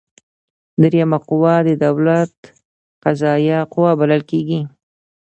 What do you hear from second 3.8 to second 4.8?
بلل کیږي.